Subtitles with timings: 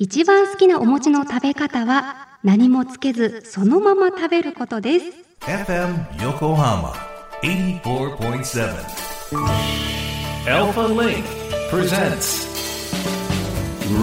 [0.00, 5.06] 一番好きなお餅の食べ方は何もつけずそのまま食べることです。
[5.40, 6.92] FM Yokohama
[7.42, 8.68] 84.7
[10.46, 11.24] Alpha Link
[11.68, 12.46] presents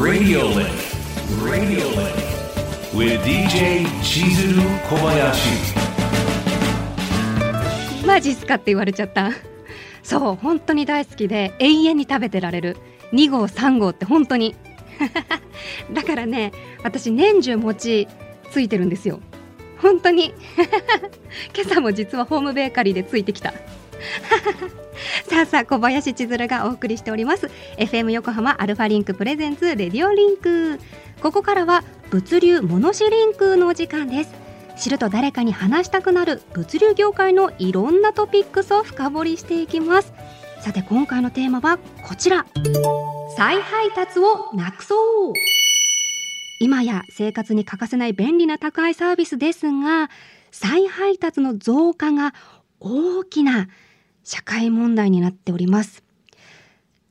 [0.04, 0.68] Radio Link
[1.42, 2.14] Radio Link
[2.94, 3.86] with DJ
[8.06, 9.32] マジっすかって言われちゃった。
[10.04, 12.76] そう本当に大好きで永遠に食べてられる。
[13.14, 14.58] 2合3合って本当に
[15.94, 16.52] だからね
[16.84, 18.08] 私年中餅
[18.52, 19.20] ついてるんですよ。
[19.78, 20.34] 本当に。
[21.56, 23.54] 今朝も実はホームベーカリーでついてきた。
[25.30, 27.50] さあさあ小林千鶴がお送りしております。
[27.78, 30.80] FM 横浜 ALFALINK presents RADIO LINK。
[31.22, 34.34] ここからは物流モノシリンクのお時間です。
[34.78, 40.14] 知ると誰かに話したくなる物流業界のいろんなトピックスを深掘りしていきます。
[40.62, 42.46] さて今回のテーマはこちら。
[43.38, 44.96] 再配達をなくそ
[45.32, 45.34] う。
[46.62, 50.10] 今や生活に欠かせない便利な宅配サービスですが
[50.52, 52.34] 再配達の増加が
[52.80, 53.68] 大きな
[54.24, 56.02] 社会問題になっております。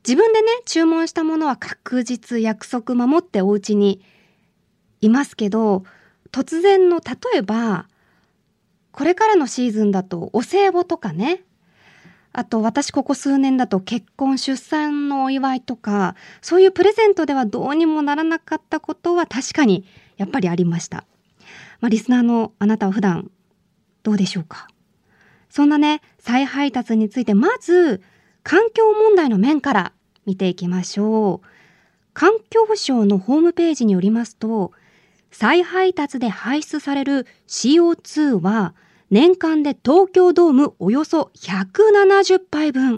[0.07, 4.03] 自分でね注文したものは確実約束守ってお家に
[5.01, 5.85] いますけど
[6.33, 7.87] 突然の例えば
[8.93, 11.43] これからのシーズンだとお歳暮とかね
[12.37, 21.05] あと私ここ数年だと結婚出産のお祝いとかそういうプレゼントではどうにもならなかったことは確かにやっぱりありました。
[21.81, 23.31] まあ、リスナーのあなたは普段
[24.03, 24.67] どうでしょうか？
[25.49, 28.03] そんなね再配達についてまず
[28.43, 29.93] 環境問題の面から
[30.27, 31.47] 見ていきましょう。
[32.15, 34.73] 環境省のホームページによりますと
[35.31, 38.75] 再配達で排出される CO2 は
[39.11, 42.97] 年間で東京ドームおよそ170杯分。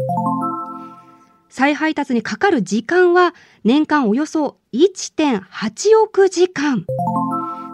[1.48, 6.84] 再配達にかかる時間は年間およそ1.8億時間。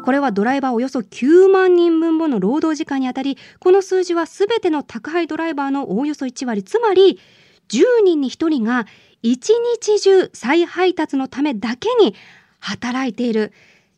[0.04, 7.20] これはドライバーおよそ9万人分もの労働時間にあたり、この数字はすべての宅配ドライバーのおおよそ1割、つまり
[7.68, 8.86] 10人に1人が
[9.22, 12.14] 1日中再配達のためだけに
[12.60, 13.52] 働いている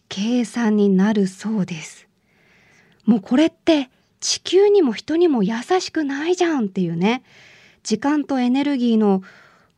[0.09, 2.07] 計算になるそうです。
[3.05, 3.91] もうこれって
[4.25, 7.23] 地球にも人にも優しくないじゃんっていうね
[7.83, 9.23] 時間とエネルギーの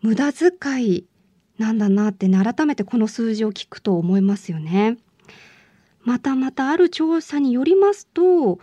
[0.03, 0.53] 無駄遣
[0.84, 1.05] い
[1.59, 4.99] なんだなってね改めてこの数字を聞くと思いますよね。
[6.05, 8.61] またまたある調査によりますと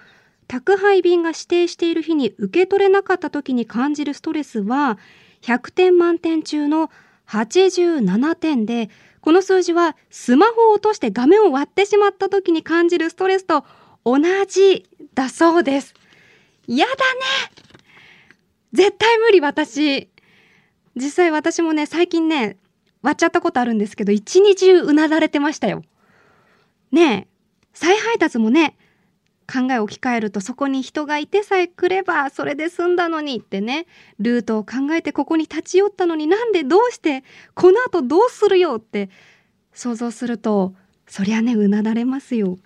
[0.48, 4.98] 宅配便が指定している日に受け取れなかった時に感じるストレスは
[5.42, 6.90] 100点満点中の
[7.28, 8.90] 87点で
[9.20, 13.66] この数字はスマホを落として画面を割ってしまった時に感じるストレスと
[14.06, 15.94] 同じだそうです。
[16.68, 17.00] やだね
[18.74, 20.10] 絶対無理私。
[20.96, 22.58] 実際私もね、最近ね、
[23.02, 25.84] 割っちゃったことあるんですけど、一日中うなだれてましたよ。
[26.92, 27.28] ねえ、
[27.74, 28.78] 再配達もね、
[29.52, 33.86] 考え置き換えるとそこに人がいてさえくればそれで済んだのにってね
[34.20, 39.10] ルートを考えてここに立ち寄ったのになんでどうしてこの後どうするよって
[39.74, 40.74] 想像すると
[41.08, 42.58] そりゃねうなだれますよ。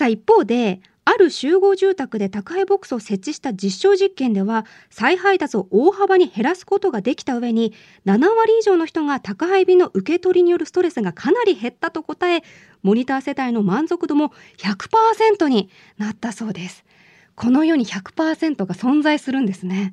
[0.00, 7.74] さあ一方である集合住宅で宅配ボックスを設置した実証実験では再配達を大幅に減らすことができた上に
[8.06, 12.42] 7割以上の人が宅配便の受け取りによるストレスがかなり減ったと答え
[12.82, 15.68] モニター世帯の満足度も100%に
[15.98, 16.86] なったそうです。
[17.34, 19.92] この世に100%が存在するんですね。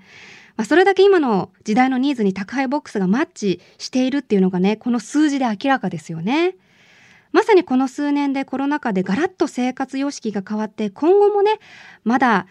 [0.55, 6.55] まあ、それだけ今の時代のニーズに宅配ボックスがマッチしているっていうのがねこの数字で明らかですよね。
[7.37, 11.59] まさにこの数年でコロナ禍でガラッと生活様式が変わって今後もね
[12.03, 12.47] まだ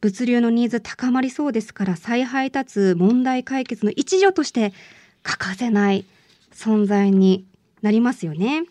[0.00, 4.72] 物流のニーズ高まりそうですから再配達問題解決の一助として
[5.22, 6.06] 欠かせない
[6.54, 7.44] 存在に
[7.82, 8.62] なりますよね。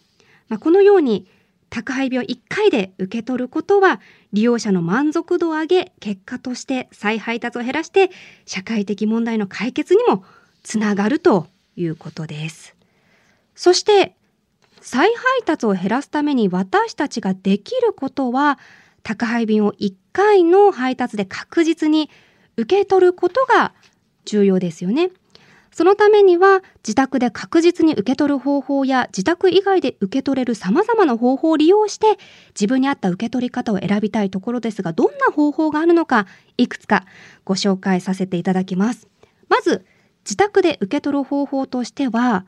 [0.47, 1.27] まあ、このように
[1.69, 4.01] 宅配便を1回で受け取ることは
[4.33, 8.09] 利用者の満足度を上げ結果として再配達を減らして
[8.47, 10.23] 社会的問題の解決にも
[10.63, 12.75] つながるということです。
[13.53, 14.15] そして
[14.81, 18.59] 再配達を減らすために私たちができることは
[19.03, 22.09] 宅配便を1回の配達で確実に
[22.57, 23.73] 受け取ることが
[24.25, 25.11] 重要ですよね。
[25.71, 32.17] そのためには自宅で確実に受け取る方法や自宅以外で受け取れる様々な方法を利用して
[32.49, 36.25] 自分に合った受け取り方を選びたいところですがどんな方法があるのか
[36.57, 37.05] いくつか
[37.45, 39.07] ご紹介させていただきます。
[39.47, 39.85] まず
[40.25, 42.45] 自宅で受け取る方法としては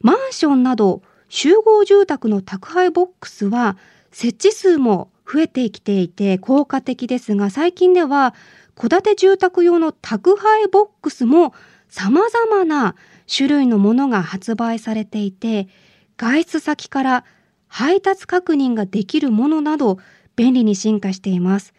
[0.00, 3.78] マンションなど集合住宅の宅配ボックスは
[4.10, 8.34] 設置数も増えてきていて効果的ですが最近では
[8.74, 11.54] 戸建て住宅用の宅配ボックスも
[11.88, 12.96] 様々な
[13.32, 15.68] 種類のものが発売されていて
[16.16, 17.24] 外出先から
[17.68, 19.98] 配達確認ができるものなど
[20.34, 21.72] 便利に進化しています。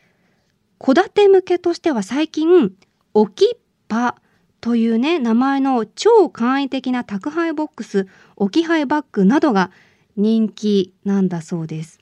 [0.80, 2.72] 戸建て向けとしては最近
[3.14, 3.60] 置きっ
[3.90, 4.16] ぱ
[4.62, 9.72] というね名前の超簡易的な宅配ボックス置き配バッグなどが
[10.16, 12.00] 人気なんだそうです。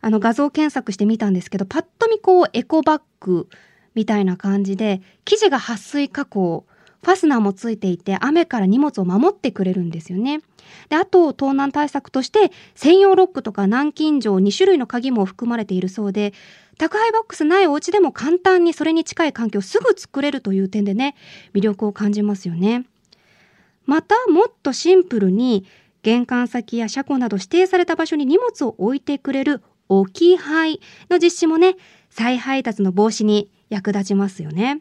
[0.00, 3.48] あの画像検索してみたんですけどパッと見こうエコバッグ
[3.94, 6.66] みたいな感じで生地が撥水加工
[7.04, 10.40] ファスナーもついていて雨から荷物を守ってくれるんですよね。
[10.88, 16.32] で、あと盗難対策として専用ロックとか南京錠2種類の鍵も含まれているそうで、
[16.78, 21.14] 宅配ボックスないお家でも簡単にそれに近い環境をすぐ作れるという点でね、
[21.54, 22.84] 魅力を感じますよね。
[23.86, 25.66] また、もっとシンプルに
[26.02, 30.80] 玄関先や車庫など指定された場所に荷物を置いてくれる置き配
[31.10, 31.76] の実施もね、
[32.10, 34.80] 再配達の防止に役立ちますよね。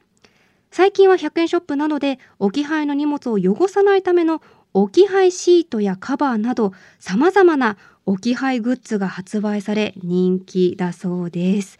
[0.73, 4.41] 最近は100円ショップなどで置き配の荷物を汚さないための
[4.73, 7.77] 置き配シートやカバーなど様々な
[8.07, 11.77] 置き配グッズが発売され人気だそうです。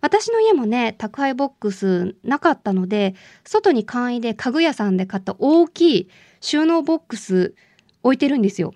[0.00, 3.14] 私の家もね、宅配ボックスなかったので、
[3.44, 6.08] 外に簡易で家具屋さんで買った大きい
[6.40, 7.54] 収納ボックス
[8.02, 8.72] 置いてるんですよ。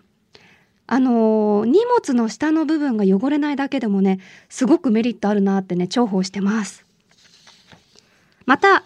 [0.87, 4.21] あのー、荷物の下の部分が汚れないだけでもね、
[4.51, 6.85] すごくメリットあるなってね、重宝してます。
[8.45, 8.85] また、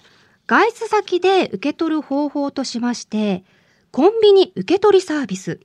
[0.49, 3.45] 外出先で受け取る方法としまして、
[3.91, 5.61] コンビニ受け取りサービス。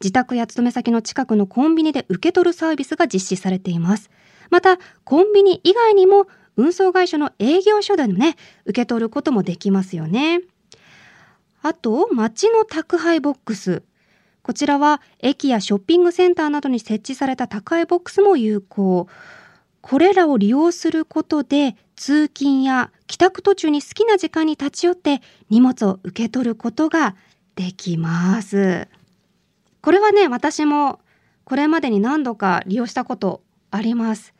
[0.00, 4.10] 自宅や勤め先の近くのコンビニで受け取るサービスが実施されています。
[4.50, 10.42] また、コンビニ以外にも運送会社の営業所でのね、受け取ることもできますよね。
[11.62, 13.82] あと、街の宅配ボックス。
[14.42, 19.08] こちらは駅やショッピングセンターなどに設置された宅配ボックスも有効。
[19.80, 25.20] これらを利用することで通勤や帰宅途中に好きな時間に立ち寄って
[25.50, 27.14] 荷物を受け取ることが
[27.54, 28.88] できます。
[29.80, 31.00] これはね、私も
[31.44, 34.34] これまでに何度か利用したことあります。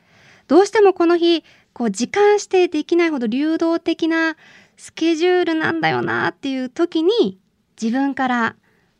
[0.48, 4.36] どうしてもこの日、こう時間指定できないほど流動的な
[4.76, 7.38] スケジュールなんだよなっていう時に
[7.80, 8.56] 自分から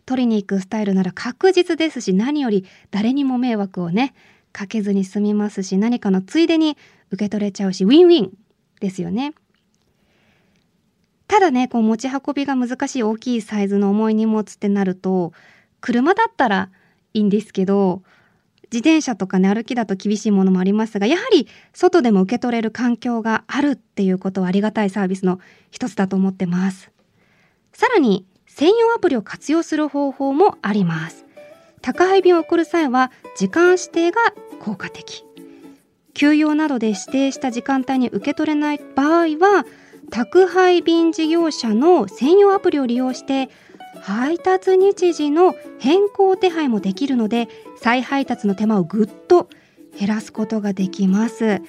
[0.07, 4.15] 取りに行くスタイルなら確実ですし何より誰にも迷惑をね
[4.53, 6.77] かけずに済みますし何かのついでに
[7.11, 8.33] 受け取れちゃうしウィンウィン
[8.81, 9.35] ですよね。
[11.27, 15.33] ただねこう持ち運びが難しい大きいサイズの重い荷物ってなると
[15.81, 16.71] 車だったら
[17.13, 18.03] いいんですけど
[18.65, 25.41] 自転車とかね歩きだと厳しいものもありますがやはり外でも受け取れる環境があるっていうことはありがたいサービスの
[25.71, 26.91] 一つだと思ってます。
[27.73, 31.25] さらに専用アプリを活用する方法もあります。
[31.83, 34.21] 宅配便を送る際は時間指定が
[34.61, 35.25] 効果的。
[36.15, 39.67] 休養などで指定した時間帯に受け取れない場合は
[40.11, 43.51] 宅配便事業者の専用アプリを利用して
[44.01, 49.49] 配達日時の変更手配もできるので再配達の手間をぐっと
[49.99, 51.63] 減らすことができます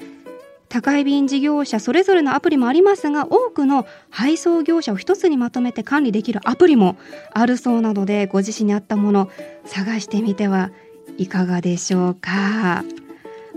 [0.67, 6.97] 宅配便事業者それぞれのアプリもありますが多くの配送業者を一つにまとめて管理できるアプリも
[7.31, 9.29] あるそうなのでご自身に合ったもの
[9.65, 10.71] 探してみては
[11.17, 12.83] いかがでしょうか。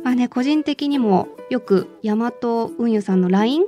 [0.09, 3.65] まあね、個人的にもよくヤマト運輸さんの LINE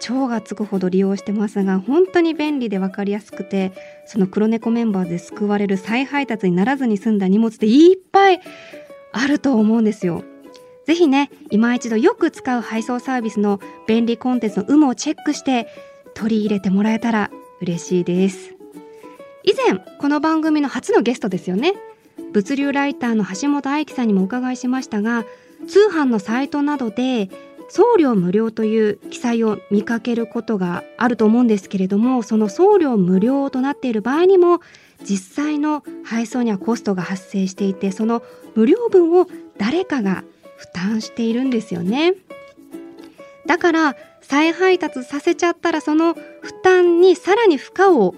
[0.00, 3.72] 超がつくほど利用してますが本当に便利で分かりやすくて
[4.06, 8.40] その黒猫メンバーで救われる再配達にならずに済んだ荷物っていっぱい
[9.12, 10.24] あると思うんですよ。
[10.86, 15.68] ぜひね今一度よく使う配送サービスの便利コンテンツの有無をチェックして
[16.14, 17.30] 取り入れてもらえたら
[17.60, 18.54] 嬉しいです
[19.44, 21.74] 以前この番組の初のゲストですよね
[22.32, 25.24] 物流ライターの橋本愛樹さんにもお伺いしましたが
[25.68, 27.30] 通販のサイトなどで
[27.68, 34.60] 送料無料という記載を見かけることがあると思うんですけれどもその送料無料となっている場合にも
[35.08, 38.22] 実際の配送にはコストが発生していてその
[38.56, 40.24] 無料分を誰かが
[40.56, 42.14] 負担しているんですよね。
[43.46, 48.14] だから再配達させちゃったらその負担にさらに負荷を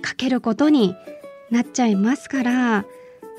[0.00, 0.94] かけることに
[1.50, 2.84] なっちゃいますから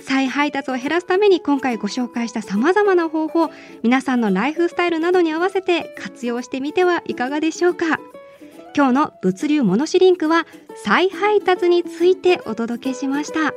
[0.02, 3.50] 再配達を減らすために今回ご紹介したさまざまな方法
[3.84, 8.00] 皆さんのライフスタイルなどに合わせて活用してみてはいかがでしょうか
[8.76, 10.48] 今日の物流モノシリンクは
[10.84, 13.54] 再配達についてお届けしました。